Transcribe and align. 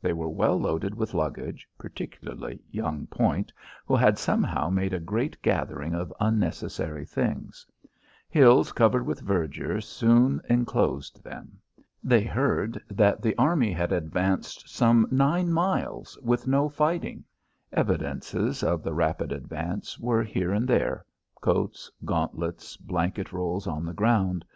They 0.00 0.14
were 0.14 0.30
well 0.30 0.58
loaded 0.58 0.94
with 0.94 1.12
luggage, 1.12 1.68
particularly 1.76 2.58
young 2.70 3.06
Point, 3.06 3.52
who 3.84 3.94
had 3.94 4.16
somehow 4.16 4.70
made 4.70 4.94
a 4.94 4.98
great 4.98 5.36
gathering 5.42 5.94
of 5.94 6.10
unnecessary 6.18 7.04
things. 7.04 7.66
Hills 8.30 8.72
covered 8.72 9.04
with 9.04 9.20
verdure 9.20 9.82
soon 9.82 10.40
enclosed 10.48 11.22
them. 11.22 11.58
They 12.02 12.22
heard 12.24 12.82
that 12.88 13.20
the 13.20 13.36
army 13.36 13.72
had 13.72 13.92
advanced 13.92 14.70
some 14.70 15.06
nine 15.10 15.52
miles 15.52 16.18
with 16.22 16.46
no 16.46 16.70
fighting. 16.70 17.22
Evidences 17.70 18.62
of 18.62 18.82
the 18.82 18.94
rapid 18.94 19.32
advance 19.32 19.98
were 20.00 20.22
here 20.22 20.50
and 20.50 20.66
there 20.66 21.04
coats, 21.42 21.90
gauntlets, 22.06 22.78
blanket 22.78 23.34
rolls 23.34 23.66
on 23.66 23.84
the 23.84 23.92
ground. 23.92 24.46